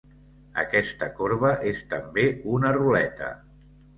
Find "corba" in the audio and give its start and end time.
1.19-1.51